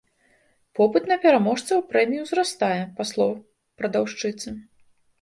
[0.79, 3.39] Попыт на пераможцаў прэміі ўзрастае, па словах
[3.83, 4.61] прадаўшчыцы.